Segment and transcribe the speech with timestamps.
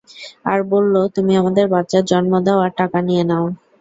[0.45, 3.45] আর বললো, তুমি আমাদের বাচ্চার জন্ম দাও আর টাকা নিয়ে নাও।